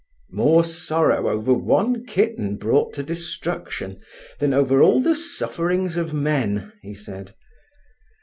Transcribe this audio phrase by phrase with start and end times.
[0.31, 4.01] "More sorrow over one kitten brought to destruction
[4.39, 7.35] than over all the sufferings of men," he said.